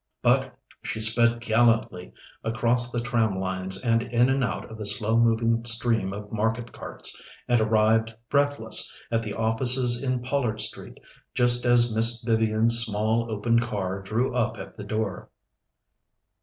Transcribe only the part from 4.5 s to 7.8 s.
of the slow moving stream of market carts, and